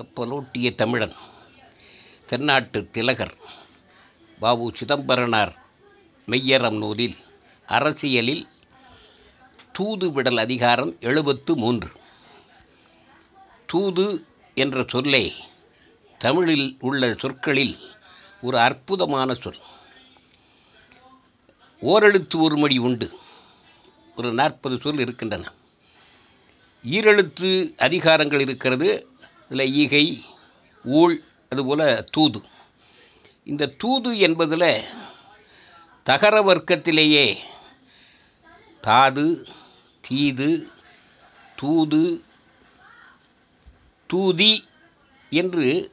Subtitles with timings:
[0.00, 1.12] கப்பலோட்டிய தமிழன்
[2.26, 3.34] தென்னாட்டு திலகர்
[4.38, 5.56] பாபு சிதம்பரனார்
[6.26, 7.16] மெய்யரம் நூலில்
[7.66, 8.48] அரசியலில்
[9.78, 11.92] தூதுவிடல் அதிகாரம் எழுபத்து மூன்று.
[13.66, 15.34] தூது என்ற சொல்லே
[16.18, 17.78] தமிழில் உள்ள சொற்களில்
[18.40, 19.58] ஒரு அற்புதமான சொல்.
[21.80, 23.18] ஓரெழுத்து ஒரு மொழி உண்டு.
[24.16, 25.52] ஒரு நாற்பது சொல் இருக்கின்றன.
[26.82, 29.09] ஈரெழுத்து அதிகாரங்கள் இருக்கிறது
[29.50, 30.24] இதில் ஈகை
[30.84, 32.42] ஊழ் அதுபோல் தூது.
[33.44, 34.84] இந்த தூது என்பதில்
[36.02, 37.36] தகர வர்க்கத்திலேயே
[38.80, 39.46] தாது
[40.00, 40.68] தீது
[41.56, 42.24] தூது
[44.06, 44.52] தூதி
[45.30, 45.92] என்று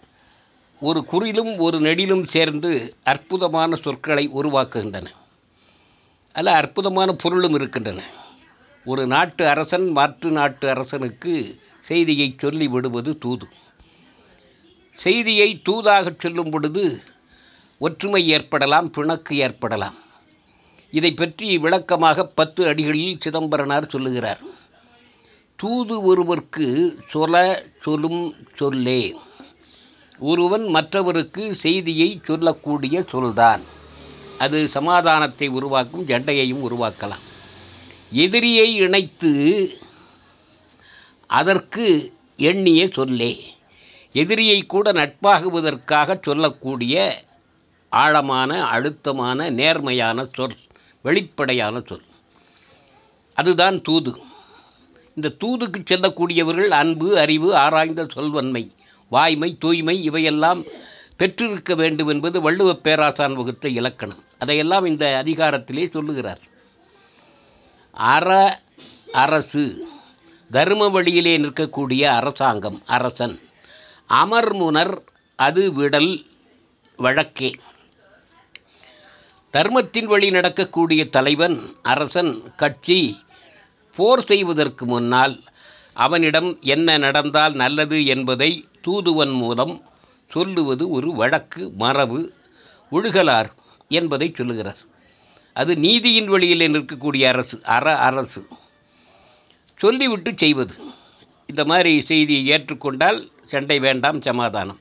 [0.80, 5.08] ஒரு குறிலும் ஒரு நெடிலும் சேர்ந்து அற்புதமான சொற்களை உருவாக்குகின்றன.
[6.34, 8.04] அதில் அற்புதமான பொருளும் இருக்கின்றன.
[8.90, 11.34] ஒரு நாட்டு அரசன் மாற்று நாட்டு அரசனுக்கு
[11.80, 13.48] செய்தியை சொல்லி விடுவது தூது.
[14.92, 16.84] செய்தியை தூதாகச் சொல்லும் பொழுது
[17.78, 19.98] ஒற்றுமை ஏற்படலாம் பிணக்கு ஏற்படலாம்.
[20.92, 24.42] இதை பற்றி விளக்கமாக பத்து அடிகளில் சிதம்பரனார் சொல்லுகிறார்.
[25.56, 26.68] தூது ஒருவர்க்கு
[27.14, 27.36] சொல
[27.82, 29.16] சொல்லும் சொல்லே.
[30.20, 33.62] ஒருவன் மற்றவருக்கு செய்தியை சொல்லக்கூடிய சொல்தான்.
[34.38, 37.26] அது சமாதானத்தை உருவாக்கும் ஜண்டையையும் உருவாக்கலாம்.
[38.12, 39.78] எதிரியை இணைத்து
[41.28, 43.44] அதற்கு எண்ணிய சொல்லே.
[44.12, 47.24] எதிரியை கூட நட்பாகுவதற்காக சொல்லக்கூடிய
[47.90, 50.56] ஆழமான அழுத்தமான நேர்மையான சொல்
[51.02, 52.02] வெளிப்படையான சொல்.
[53.34, 54.18] அதுதான் தூது.
[55.16, 58.72] இந்த தூதுக்கு செல்லக்கூடியவர்கள் அன்பு அறிவு ஆராய்ந்த சொல்வன்மை
[59.10, 60.64] வாய்மை தூய்மை இவையெல்லாம்
[61.18, 64.24] பெற்றிருக்க வேண்டும் என்பது வள்ளுவ பேராசான் வகுத்த இலக்கணம்.
[64.40, 66.40] அதையெல்லாம் இந்த அதிகாரத்திலே சொல்லுகிறார்.
[67.98, 68.60] அற
[69.12, 69.88] அரசு.
[70.52, 73.40] தர்ம வழியிலே நிற்கக்கூடிய அரசாங்கம் அரசன்.
[74.10, 75.02] அமர்முனர்
[75.36, 76.26] அது விடல்
[76.98, 77.56] வழக்கே.
[79.52, 83.20] தர்மத்தின் வழி நடக்கக்கூடிய தலைவன் அரசன் கட்சி
[83.96, 85.44] போர் செய்வதற்கு முன்னால்
[85.94, 89.82] அவனிடம் என்ன நடந்தால் நல்லது என்பதை தூதுவன் மூலம்
[90.28, 92.32] சொல்லுவது ஒரு வழக்கு மரபு
[92.92, 93.50] ஒழுகலார்
[93.88, 94.87] என்பதை சொல்லுகிறார்.
[95.60, 98.42] அது நீதியின் வழியில் நிற்கக்கூடிய அரசு அற அரசு.
[99.82, 100.74] சொல்லிவிட்டு செய்வது.
[101.46, 104.80] இந்த மாதிரி செய்தியை ஏற்றுக்கொண்டால் சண்டை வேண்டாம் சமாதானம்.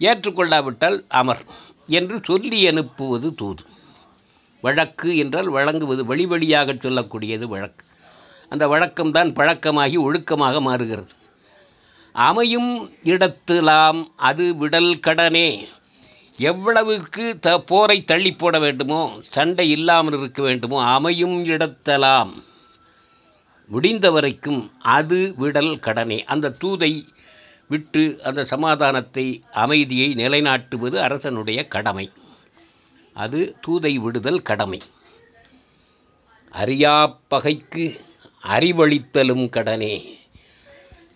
[0.00, 1.42] ஏற்றுக்கொள்ளாவிட்டால் அமர்
[1.86, 3.64] என்று சொல்லி அனுப்புவது தூது.
[4.60, 7.84] வழக்கு என்றால் வழங்குவது வழி வழியாக சொல்லக்கூடியது வழக்கு.
[8.48, 11.12] அந்த வழக்கம்தான் பழக்கமாகி ஒழுக்கமாக மாறுகிறது.
[12.12, 12.70] அமையும்
[13.04, 15.48] இடத்திலாம் அது விடல் கடனே.
[16.50, 19.00] எவ்வளவுக்கு த போரை தள்ளி போட வேண்டுமோ
[19.36, 22.32] சண்டை இல்லாமல் இருக்க வேண்டுமோ அமையும் இடத்தலாம்.
[23.74, 24.62] முடிந்த வரைக்கும்
[24.96, 26.18] அது விடல் கடனே.
[26.32, 26.92] அந்த தூதை
[27.72, 29.26] விட்டு அந்த சமாதானத்தை
[29.64, 32.06] அமைதியை நிலைநாட்டுவது அரசனுடைய கடமை.
[33.16, 34.80] அது தூதை விடுதல் கடமை.
[36.62, 36.96] அறியா
[37.32, 37.84] பகைக்கு
[38.54, 39.94] அறிவளித்தலும் கடனே.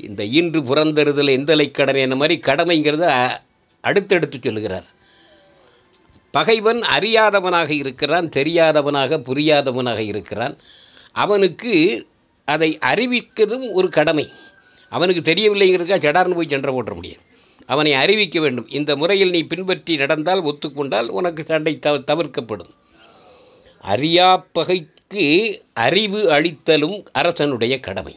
[0.09, 3.07] இந்த இன்று புறந்தறுதல் எந்தலை கடனே இந்த மாதிரி கடமைங்கிறத
[3.81, 4.89] அடுத்தடுத்து சொல்லுகிறார்.
[6.37, 10.55] பகைவன் அறியாதவனாக இருக்கிறான் தெரியாதவனாக புரியாதவனாக இருக்கிறான்.
[11.25, 11.75] அவனுக்கு
[12.49, 14.27] அதை அறிவிக்கிறதும் ஒரு கடமை.
[14.93, 17.23] அவனுக்கு தெரியவில்லைங்கிறதுக்காக சடார்னு போய் சென்ற போட்ட முடியாது.
[17.67, 18.69] அவனை அறிவிக்க வேண்டும்.
[18.69, 22.73] இந்த முறையில் நீ பின்பற்றி நடந்தால் ஒத்துக்கொண்டால் உனக்கு சண்டை தவ தவிர்க்கப்படும்.
[23.93, 25.25] அறியா பகைக்கு
[25.87, 28.15] அறிவு அளித்தலும் அரசனுடைய கடமை.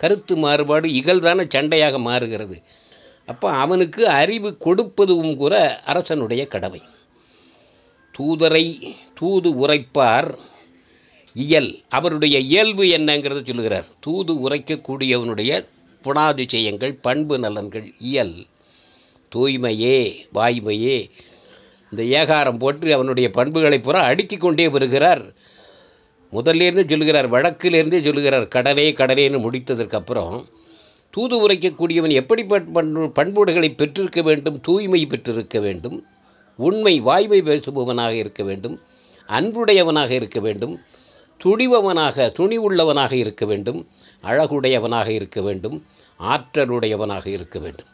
[0.00, 2.56] கருத்து மாறுபாடு இகழ்தான சண்டையாக மாறுகிறது.
[3.28, 5.54] அப்போ அவனுக்கு அறிவு கொடுப்பதும் கூட
[5.84, 6.80] அரசனுடைய கடமை.
[8.18, 10.34] தூதரை தூது உரைப்பார்.
[11.32, 13.86] இயல் அவருடைய இயல்பு என்னங்கிறத சொல்லுகிறார்.
[14.00, 15.66] தூது உரைக்கக்கூடியவனுடைய
[16.04, 18.46] குணாதிசயங்கள் பண்பு நலன்கள் இயல்.
[19.34, 21.10] தூய்மையே வாய்மையே.
[21.90, 25.24] இந்த ஏகாரம் போட்டு அவனுடைய பண்புகளை பூரா அடுக்கி கொண்டே வருகிறார்.
[26.32, 30.44] முதல்லேருந்து சொல்லுகிறார் வழக்கிலேருந்தே சொல்லுகிறார் கடலே கடலேன்னு முடித்ததற்கப்புறம்
[31.10, 36.04] தூது உரைக்கக்கூடியவன் எப்படிப்பட்ட பண்பு பண்புகளை பெற்றிருக்க வேண்டும் தூய்மை பெற்றிருக்க வேண்டும்
[36.56, 38.80] உண்மை வாய்வை பேசுபவனாக இருக்க வேண்டும்
[39.26, 40.80] அன்புடையவனாக இருக்க வேண்டும்
[41.44, 43.88] துணிவவனாக துணி உள்ளவனாக இருக்க வேண்டும்
[44.22, 45.84] அழகுடையவனாக இருக்க வேண்டும்
[46.20, 47.86] ஆற்றலுடையவனாக இருக்க வேண்டும்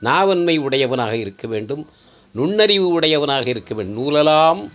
[0.00, 1.86] நாவன்மை உடையவனாக இருக்க வேண்டும்
[2.32, 3.98] நுண்ணறிவு உடையவனாக இருக்க வேண்டும்.
[3.98, 4.70] நூலலாம்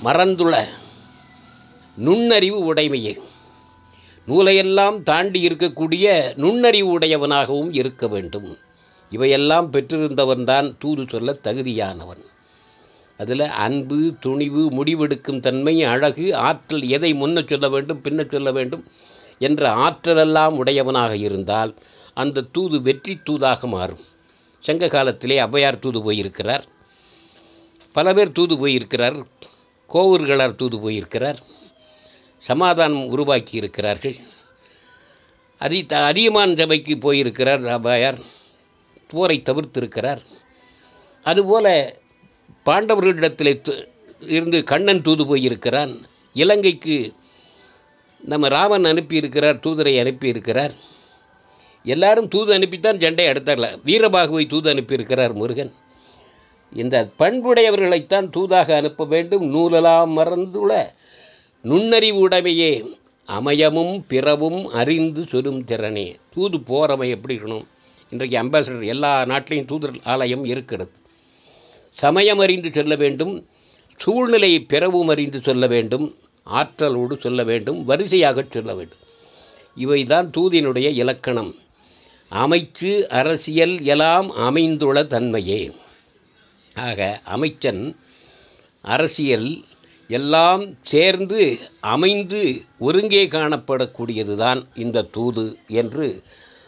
[0.00, 0.68] மறந்துள்ள
[1.96, 3.20] நுண்ணறிவு உடைமையே.
[4.26, 8.56] நூலையெல்லாம் தாண்டி இருக்கக்கூடிய நுண்ணறிவு உடையவனாகவும் இருக்க வேண்டும்.
[9.10, 12.22] இவையெல்லாம் பெற்றிருந்தவன்தான் தூது சொல்ல தகுதியானவன்.
[13.18, 18.84] அதில் அன்பு துணிவு முடிவெடுக்கும் தன்மை அழகு ஆற்றல் எதை முன்ன சொல்ல வேண்டும் பின்ன சொல்ல வேண்டும்
[19.38, 21.74] என்ற ஆற்றலெல்லாம் உடையவனாக இருந்தால்
[22.14, 24.04] அந்த தூது வெற்றி தூதாக மாறும்.
[24.60, 26.64] சங்க காலத்திலே ஔவையார் தூது போயிருக்கிறார்.
[27.92, 29.26] பல பேர் தூது போயிருக்கிறார்.
[29.88, 31.38] கோவூர்களார் தூது போயிருக்கிறார்.
[32.38, 34.16] சமாதானம் உருவாக்கி இருக்கிறார்கள்
[35.58, 38.18] அதி த அதியமான் சபைக்கு போயிருக்கிறார் ஔவையார்
[39.08, 40.20] போரை தவிர்த்திருக்கிறார்.
[41.22, 41.96] அதுபோல
[42.64, 43.88] பாண்டவர்களிடத்தில்
[44.20, 45.98] இருந்து கண்ணன் தூது போயிருக்கிறான்.
[46.32, 47.14] இலங்கைக்கு
[48.24, 50.74] நம்ம ராமன் அனுப்பியிருக்கிறார் தூதரை அனுப்பியிருக்கிறார்.
[51.84, 53.78] எல்லாரும் தூது அனுப்பித்தான் ஜெண்டை அடுத்தார்ல.
[53.84, 55.72] வீரபாகுவை தூது அனுப்பியிருக்கிறார் முருகன்.
[56.72, 59.54] இந்த பண்புடையவர்களைத்தான் தூதாக அனுப்ப வேண்டும்.
[59.54, 60.94] நூலலாம் மறந்துள்ள
[61.62, 62.86] நுண்ணறிவு உடைமையே
[63.26, 66.16] அமயமும் பிறவும் அறிந்து சொல்லும் திறனே.
[66.34, 67.66] தூது போகிறவன் எப்படி இருக்கணும்?
[68.12, 70.92] இன்றைக்கு அம்பாசடர் எல்லா நாட்டிலையும் தூதர் ஆலயம் இருக்கிறது.
[71.96, 73.32] சமயம் அறிந்து சொல்ல வேண்டும்
[74.00, 76.06] சூழ்நிலையை பிறவும் அறிந்து சொல்ல வேண்டும்
[76.42, 79.02] ஆற்றலோடு சொல்ல வேண்டும் வரிசையாக சொல்ல வேண்டும்.
[79.76, 81.52] இவைதான் தூதினுடைய இலக்கணம்.
[82.32, 85.60] அமைச்சு அரசியல் எல்லாம் அமைந்துள்ள தன்மையே.
[86.74, 87.82] ஆக அமைச்சன்
[88.82, 89.50] அரசியல்
[90.10, 92.40] எல்லாம் சேர்ந்து அமைந்து
[92.78, 95.46] ஒருங்கே காணப்படக்கூடியதுதான் இந்த தூது
[95.82, 96.08] என்று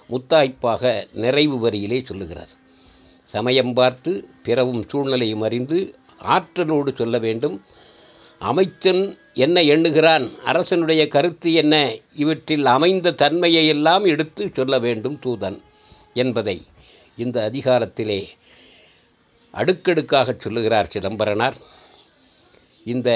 [0.09, 2.49] முத்தாய்ப்பாக நிறைவு வரியிலே சொல்லுகிறார்.
[3.25, 7.63] சமயம் பார்த்து பிறவும் சூழ்நிலையும் அறிந்து ஆற்றலோடு சொல்ல வேண்டும்.
[8.39, 10.39] அமைச்சன் என்ன எண்ணுகிறான்?
[10.39, 11.97] அரசனுடைய கருத்து என்ன?
[12.15, 15.63] இவற்றில் அமைந்த தன்மையை எல்லாம் எடுத்து சொல்ல வேண்டும் தூதன்
[16.15, 16.63] என்பதை
[17.17, 18.27] இந்த அதிகாரத்திலே
[19.51, 21.57] அடுக்கடுக்காக சொல்லுகிறார் சிதம்பரனார்.
[22.85, 23.11] இந்த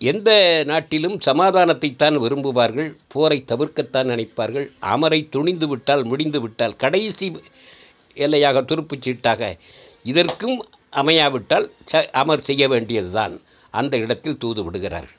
[0.00, 0.30] எந்த
[0.66, 7.28] நாட்டிலும் சமாதானத்தைத்தான் விரும்புவார்கள் போரை தவிர்க்கத்தான் நினைப்பார்கள் அமரை துணிந்து விட்டால் முடிந்து விட்டால் கடைசி
[8.16, 9.40] எல்லையாக துருப்புச் சீட்டாக
[10.02, 10.58] இதற்கும்
[10.92, 13.34] அமையாவிட்டால் ச அமர் செய்ய வேண்டியதுதான்.
[13.70, 15.16] அந்த இடத்தில் தூது விடுகிறார்கள்.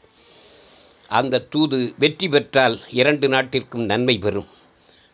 [1.10, 4.48] அந்த தூது வெற்றி பெற்றால் இரண்டு நாட்டிற்கும் நன்மை பெறும்.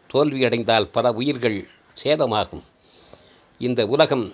[0.09, 1.57] தோல்வியடைந்தால் பல உயிர்கள்
[2.03, 2.63] சேதமாகும்.
[3.61, 4.27] இந்த உலகம்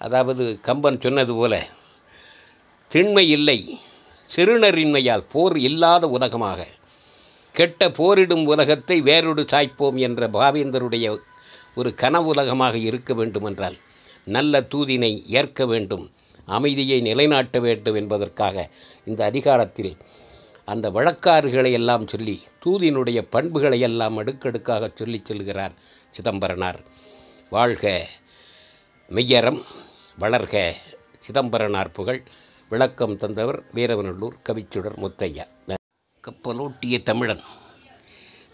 [0.00, 1.54] அதாவது கம்பன் சொன்னது போல
[2.90, 3.58] திண்மை இல்லை.
[4.36, 6.60] சிறுநரின்மையால் போர் இல்லாத உலகமாக.
[7.54, 11.06] கெட்ட போரிடும் உலகத்தை வேறொரு சாய்ப்போம் என்ற பாவேந்தருடைய
[11.74, 13.76] ஒரு கனவுலகமாக இருக்க வேண்டுமென்றால்
[14.24, 16.04] நல்ல தூதினை ஏற்க வேண்டும்
[16.46, 18.70] அமைதியை நிலைநாட்ட வேண்டும் என்பதற்காக
[19.04, 19.92] இந்த அதிகாரத்தில்
[20.64, 25.74] அந்த வழக்காறுகளை எல்லாம் சொல்லி தூதினுடைய பண்புகளை எல்லாம் அடுக்கடுக்காக சொல்லி செல்கிறார்
[26.10, 26.80] சிதம்பரனார்.
[27.50, 28.08] வாழ்க
[29.08, 29.60] மெய்யரம்
[30.20, 30.56] வளர்க
[31.26, 32.22] சிதம்பரனார் புகழ்.
[32.72, 35.74] விளக்கம் தந்தவர் வீரவநல்லூர் கவிச்சுடர் முத்தையா.
[36.26, 37.40] கப்பலோட்டிய தமிழன்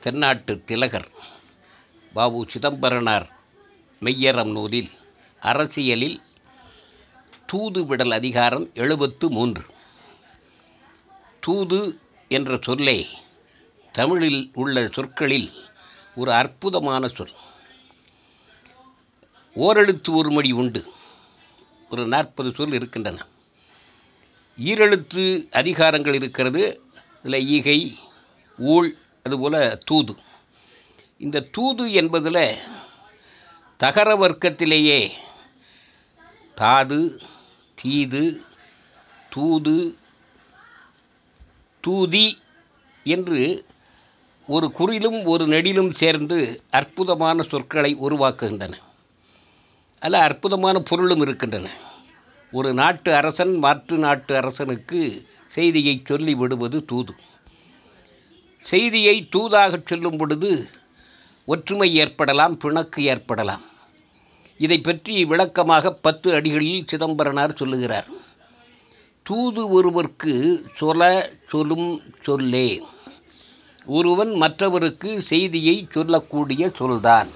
[0.01, 1.09] தென்னாட்டு திலகர்
[2.13, 3.27] பாபு சிதம்பரனார்
[4.01, 4.91] மெய்யரம் நூலில்
[5.41, 6.21] அரசியலில்
[7.47, 9.65] தூது விடல் அதிகாரம் எழுபத்து மூன்று
[11.41, 13.07] தூது என்ற சொல்லே
[13.93, 15.51] தமிழில் உள்ள சொற்களில்
[16.17, 17.35] ஒரு அற்புதமான சொல்.
[19.55, 20.93] ஓரெழுத்து ஒரு மொழி உண்டு.
[21.91, 23.27] ஒரு நாற்பது சொல் இருக்கின்றன.
[24.59, 26.81] ஈரெழுத்து அதிகாரங்கள் இருக்கிறது.
[27.23, 27.99] இதில் ஈகை
[28.59, 30.17] ஊழ் அதுபோல் தூது.
[31.19, 32.57] இந்த தூது என்பதில்
[33.77, 35.11] தகர வர்க்கத்திலேயே
[36.55, 37.21] தாது
[37.75, 38.43] தீது
[39.31, 39.97] தூது
[41.81, 42.39] தூதி
[43.05, 43.67] என்று
[44.47, 48.73] ஒரு குறிலும் ஒரு நெடிலும் சேர்ந்து அற்புதமான சொற்களை உருவாக்குகின்றன.
[50.01, 51.69] அதில் அற்புதமான பொருளும் இருக்கின்றன.
[52.53, 57.15] ஒரு நாட்டு அரசன் மாற்று நாட்டு அரசனுக்கு செய்தியை சொல்லி விடுவது தூது.
[58.59, 60.69] செய்தியை தூதாகச் சொல்லும் பொழுது
[61.45, 63.63] ஒற்றுமை ஏற்படலாம் பிணக்கு ஏற்படலாம்.
[64.59, 68.07] இதை பற்றி விளக்கமாக பத்து அடிகளில் சிதம்பரனார் சொல்லுகிறார்.
[69.23, 72.83] தூது ஒருவர்க்கு சொல சொல்லும் சொல்லே.
[73.85, 77.29] ஒருவன் மற்றவருக்கு செய்தியை சொல்லக்கூடிய சொல்தான்.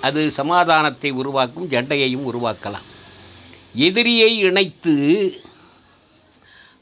[0.00, 2.88] அது சமாதானத்தை உருவாக்கும் ஜண்டையையும் உருவாக்கலாம்.
[3.74, 5.40] எதிரியை இணைத்து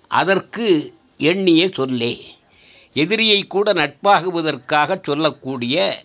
[0.09, 2.25] அதற்கு எண்ணிய சொல்லே.
[2.93, 6.05] எதிரியை கூட நட்பாகுவதற்காக சொல்லக்கூடிய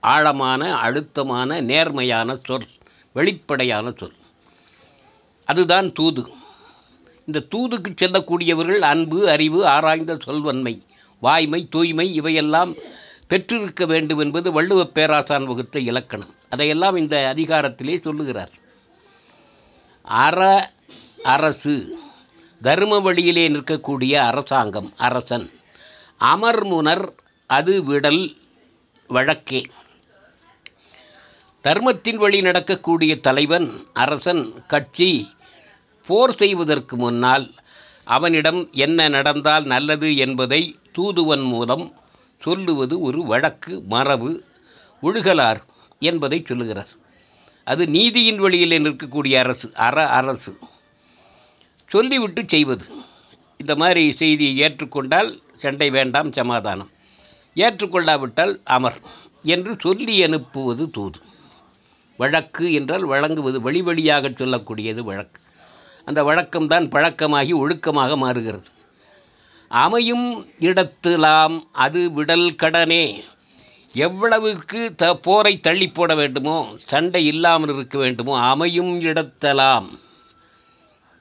[0.00, 2.66] ஆழமான அழுத்தமான நேர்மையான சொல்
[3.12, 4.12] வெளிப்படையான சொல்.
[5.44, 6.28] அதுதான் தூது.
[7.26, 10.82] இந்த தூதுக்கு செல்லக்கூடியவர்கள் அன்பு அறிவு ஆராய்ந்த சொல்வன்மை
[11.20, 12.74] வாய்மை தூய்மை இவையெல்லாம்
[13.26, 16.34] பெற்றிருக்க வேண்டும் என்பது வள்ளுவப் பேராசான் வகுத்த இலக்கணம்.
[16.50, 18.60] அதையெல்லாம் இந்த அதிகாரத்திலே சொல்லுகிறார்.
[20.02, 20.70] அற
[21.22, 21.98] அரசு.
[22.62, 25.50] தர்ம வழியிலே நிற்கக்கூடிய அரசாங்கம் அரசன்.
[26.20, 27.08] அமர்முனர்
[27.46, 28.36] அது விடல்
[29.08, 29.66] வழக்கே.
[31.60, 35.30] தர்மத்தின் வழி நடக்கக்கூடிய தலைவன் அரசன் கட்சி
[36.06, 37.54] போர் செய்வதற்கு முன்னால்
[38.04, 41.92] அவனிடம் என்ன நடந்தால் நல்லது என்பதை தூதுவன் மூலம்
[42.38, 44.42] சொல்லுவது ஒரு வழக்கு மரபு
[45.02, 45.62] ஒழுகலார்
[45.98, 46.88] என்பதை சொல்லுகிறார்.
[47.64, 50.58] அது நீதியின் வழியில் நிற்கக்கூடிய அரசு அற அரசு.
[51.88, 52.84] சொல்லிவிட்டு செய்வது.
[53.56, 56.90] இந்த மாதிரி செய்தியை ஏற்றுக்கொண்டால் சண்டை வேண்டாம் சமாதானம்.
[57.54, 59.00] ஏற்றுக்கொள்ளாவிட்டால் அமர்
[59.42, 61.18] என்று சொல்லி அனுப்புவது தூது.
[62.16, 65.40] வழக்கு என்றால் வழங்குவது வழி வழியாக சொல்லக்கூடியது வழக்கு.
[66.04, 68.68] அந்த வழக்கம்தான் பழக்கமாகி ஒழுக்கமாக மாறுகிறது.
[69.68, 73.24] அமையும் இடத்திலாம் அது விடல் கடனே.
[73.94, 79.88] எவ்வளவுக்கு த போரை தள்ளி போட வேண்டுமோ சண்டை இல்லாமல் இருக்க வேண்டுமோ அமையும் இடத்தலாம்.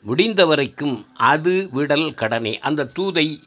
[0.02, 2.60] முடிந்த வரைக்கும் அது விடல் கடனே.
[2.60, 3.40] அந்த தூதை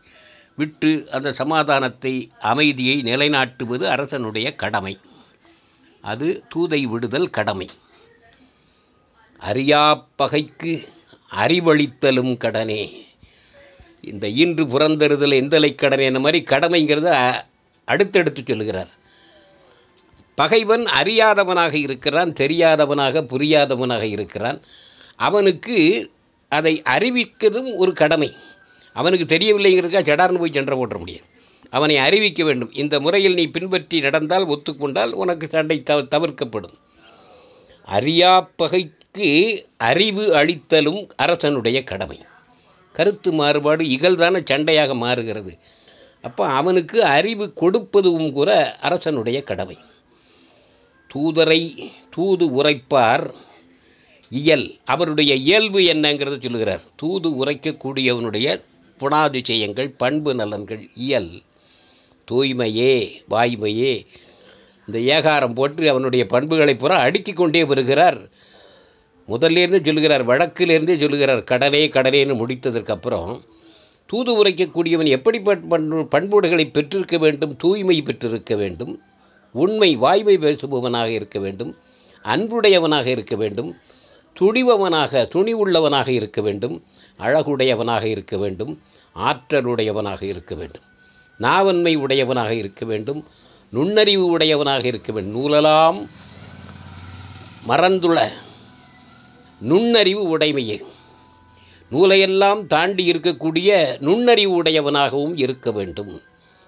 [0.56, 4.98] விட்டு அந்த சமாதானத்தை அமைதியை நிலைநாட்டுவது அரசனுடைய கடமை.
[6.00, 7.70] அது தூதை விடுதல் கடமை.
[9.38, 10.88] அறியா பகைக்கு
[11.36, 13.06] அறிவளித்தலும் கடனே.
[14.00, 16.06] இந்த இன்று புறந்தறுதல் எந்தலை கடனே?
[16.06, 17.32] இந்த மாதிரி கடமைங்கிறத
[17.84, 19.02] அடுத்தடுத்து சொல்லுகிறார்.
[20.34, 24.60] பகைவன் அறியாதவனாக இருக்கிறான் தெரியாதவனாக புரியாதவனாக இருக்கிறான்.
[25.16, 26.10] அவனுக்கு
[26.48, 28.32] அதை அறிவிக்கிறதும் ஒரு கடமை.
[28.92, 31.24] அவனுக்கு தெரியவில்லைங்கிறதுக்கா சடார்னு போய் சென்ற போட்ட முடியாது.
[31.70, 32.72] அவனை அறிவிக்க வேண்டும்.
[32.72, 36.74] இந்த முறையில் நீ பின்பற்றி நடந்தால் ஒத்துக்கொண்டால் உனக்கு சண்டை தவ தவிர்க்கப்படும்.
[37.90, 42.24] அறியாப்பகைக்கு அறிவு அளித்தலும் அரசனுடைய கடமை.
[42.92, 45.58] கருத்து மாறுபாடு இகழ்தான சண்டையாக மாறுகிறது.
[46.22, 49.78] அப்போ அவனுக்கு அறிவு கொடுப்பதும் கூட அரசனுடைய கடமை.
[51.14, 51.60] தூதரை
[52.10, 53.32] தூது உரைப்பார்.
[54.30, 56.82] இயல் அவருடைய இயல்பு என்னங்கிறத சொல்லுகிறார்.
[56.96, 58.62] தூது உரைக்கக்கூடியவனுடைய
[59.00, 61.42] புனாதிசயங்கள் பண்பு நலன்கள் இயல்.
[62.30, 62.94] தூய்மையே
[63.30, 64.06] வாய்மையே.
[64.86, 68.28] இந்த ஏகாரம் போட்டு அவனுடைய பண்புகளை புற அடுக்கிக் கொண்டே வருகிறார்.
[69.28, 73.40] முதல்லேருந்து சொல்லுகிறார் வழக்கிலிருந்தே சொல்லுகிறார் கடலே கடலேன்னு முடித்ததற்கப்புறம்
[74.06, 79.00] தூது உரைக்கக்கூடியவன் எப்படிப்பட்ட பண்பு பண்புடைகளை பெற்றிருக்க வேண்டும் தூய்மை பெற்றிருக்க வேண்டும்
[79.54, 81.72] உண்மை வாய்வை பேசுபவனாக இருக்க வேண்டும்
[82.22, 83.70] அன்புடையவனாக இருக்க வேண்டும்
[84.40, 86.76] துணிவவனாக துணிவுள்ளவனாக இருக்க வேண்டும்
[87.18, 88.72] அழகுடையவனாக இருக்க வேண்டும்
[89.16, 90.82] ஆற்றலுடையவனாக இருக்க வேண்டும்
[91.38, 93.20] நாவன்மை உடையவனாக இருக்க வேண்டும்
[93.70, 95.36] நுண்ணறிவு உடையவனாக இருக்க வேண்டும்.
[95.36, 96.08] நூலலாம்
[97.64, 98.32] மறந்துள்ள
[99.60, 100.78] நுண்ணறிவு உடைமையே.
[101.90, 106.20] நூலையெல்லாம் தாண்டி இருக்கக்கூடிய நுண்ணறிவு உடையவனாகவும் இருக்க வேண்டும்.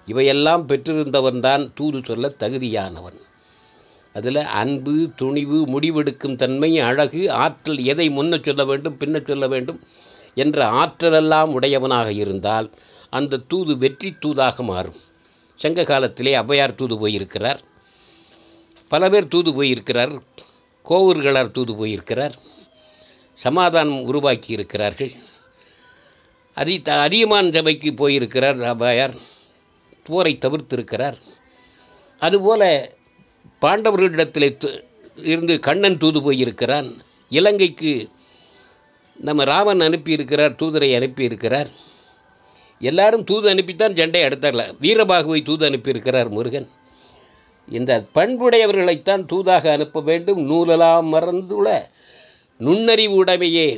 [0.07, 3.21] இவையெல்லாம் பெற்றிருந்தவன்தான் தூது சொல்ல தகுதியானவன்.
[4.15, 9.81] அதில் அன்பு துணிவு முடிவெடுக்கும் தன்மை அழகு ஆற்றல் எதை முன்ன சொல்ல வேண்டும் பின்ன சொல்ல வேண்டும்
[10.35, 12.71] என்ற ஆற்றலெல்லாம் உடையவனாக இருந்தால்
[13.11, 14.95] அந்த தூது வெற்றி தூதாக மாறும்.
[15.57, 17.63] சங்க காலத்திலே ஔவையார் தூது போயிருக்கிறார்.
[18.89, 20.23] பல பேர் தூது போயிருக்கிறார்.
[20.89, 22.39] கோவூர்களார் தூது போயிருக்கிறார்.
[23.35, 25.13] சமாதானம் உருவாக்கி இருக்கிறார்கள்
[26.55, 29.17] அதி த- அதியமான் சபைக்கு போயிருக்கிறார் ஔவையார்
[30.07, 31.17] போரை தவிர்த்திருக்கிறார்.
[32.19, 32.93] அதுபோல
[33.61, 34.85] பாண்டவர்களிடத்தில்
[35.17, 36.89] இருந்து கண்ணன் தூது போயிருக்கிறான்.
[37.29, 38.09] இலங்கைக்கு
[39.21, 41.71] நம்ம ராமன் அனுப்பியிருக்கிறார் தூதரை அனுப்பியிருக்கிறார்.
[42.81, 44.63] எல்லாரும் தூது அனுப்பித்தான் ஜெண்டை அடுத்தார்ல.
[44.81, 46.69] வீரபாகுவை தூது அனுப்பியிருக்கிறார் முருகன்.
[47.69, 50.51] இந்த பண்புடையவர்களைத்தான் தூதாக அனுப்ப வேண்டும்.
[50.51, 51.91] நூலெல்லாம் மறந்துள்ள
[52.59, 53.69] நுண்ணறிவு உடைமையே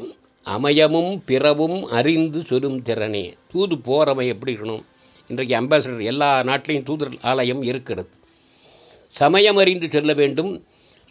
[0.45, 3.37] அமையமும் பிறவும் அறிந்து சொல்லும் திறனே.
[3.53, 4.85] தூது போகிறவன் எப்படி இருக்கணும்?
[5.29, 8.11] இன்றைக்கு அம்பாசடர் எல்லா நாட்டிலையும் தூதர் ஆலயம் இருக்கிறது.
[9.15, 10.51] சமயம் அறிந்து செல்ல வேண்டும்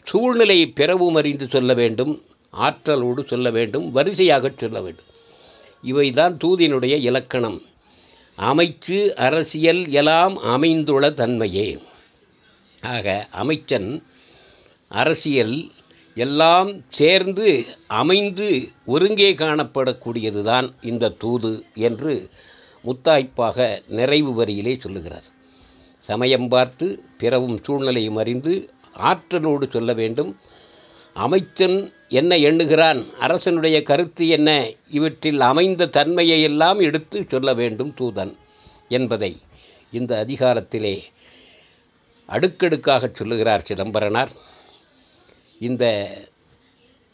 [0.07, 2.13] சூழ்நிலையை பிறவும் அறிந்து சொல்ல வேண்டும்
[2.53, 5.09] ஆற்றலோடு சொல்ல வேண்டும் வரிசையாக சொல்ல வேண்டும்.
[5.83, 7.59] இவைதான் தூதினுடைய இலக்கணம்.
[8.37, 8.97] அமைச்சு
[9.27, 11.67] அரசியல் எல்லாம் அமைந்துள்ள தன்மையே.
[12.81, 13.89] ஆக அமைச்சன்
[14.91, 15.71] அரசியல்
[16.15, 17.47] எல்லாம் சேர்ந்து
[17.87, 18.47] அமைந்து
[18.85, 22.13] ஒருங்கே காணப்படக்கூடியதுதான் இந்த தூது என்று
[22.87, 25.23] முத்தாய்ப்பாக நிறைவு வரியிலே சொல்லுகிறார்.
[25.99, 28.53] சமயம் பார்த்து பிறவும் சூழ்நிலையும் அறிந்து
[28.93, 30.39] ஆற்றலோடு சொல்ல வேண்டும்.
[31.13, 33.17] அமைச்சன் என்ன எண்ணுகிறான்?
[33.17, 34.71] அரசனுடைய கருத்து என்ன?
[34.89, 38.37] இவற்றில் அமைந்த தன்மையை எல்லாம் எடுத்து சொல்ல வேண்டும் தூதன்
[38.89, 39.37] என்பதை
[39.91, 41.01] இந்த அதிகாரத்திலே
[42.25, 44.31] அடுக்கடுக்காக சொல்லுகிறார் சிதம்பரனார்.
[45.59, 45.85] இந்த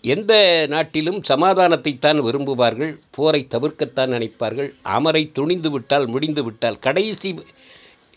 [0.03, 0.33] எந்த
[0.69, 4.69] நாட்டிலும் சமாதானத்தைத்தான் விரும்புவார்கள் போரை தவிர்க்கத்தான் நினைப்பார்கள்.
[4.95, 7.29] அமரை துணிந்து விட்டால் முடிந்து விட்டால் கடைசி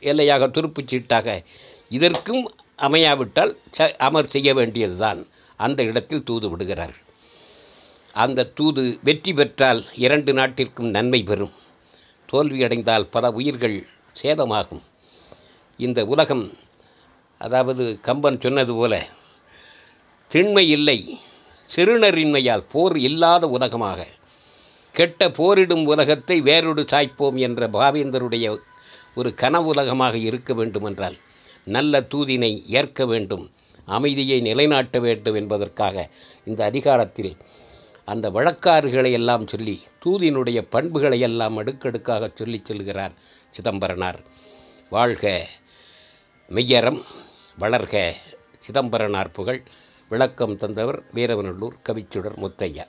[0.02, 1.36] எல்லையாக துருப்புச் சீட்டாக
[1.88, 2.42] இதற்கும்
[2.86, 5.20] அமையாவிட்டால் ச அமர் செய்ய வேண்டியதுதான்.
[5.60, 7.02] அந்த இடத்தில் தூது விடுகிறார்கள்.
[8.14, 11.54] அந்த தூது வெற்றி பெற்றால் இரண்டு நாட்டிற்கும் நன்மை பெறும்.
[12.32, 13.78] தோல்வியடைந்தால் பல உயிர்கள்
[14.22, 14.82] சேதமாகும்.
[15.80, 16.44] இந்த உலகம்
[17.40, 18.94] அதாவது கம்பன் சொன்னது போல
[20.30, 20.98] திண்மை இல்லை.
[21.74, 24.06] சிறுநரின்மையால் போர் இல்லாத உலகமாக.
[24.92, 28.46] கெட்ட போரிடும் உலகத்தை வேறொரு சாய்ப்போம் என்ற பாவேந்தருடைய
[29.14, 31.16] ஒரு கனவுலகமாக இருக்க வேண்டுமென்றால்
[31.64, 33.44] நல்ல தூதினை ஏற்க வேண்டும்
[33.86, 36.10] அமைதியை நிலைநாட்ட வேண்டும் என்பதற்காக
[36.44, 37.32] இந்த அதிகாரத்தில்
[38.04, 43.14] அந்த வழக்காறுகளை எல்லாம் சொல்லி தூதினுடைய பண்புகளை எல்லாம் அடுக்கடுக்காக சொல்லி செல்கிறார்
[43.50, 44.20] சிதம்பரனார்.
[44.90, 45.46] வாழ்க
[46.48, 47.00] மெய்யரம்
[47.60, 48.12] வளர்க
[48.66, 49.62] சிதம்பரனார் புகழ்.
[50.08, 52.84] விளக்கம் தந்தவர் வீரவநல்லூர் கவிச்சுடர் முத்தையா.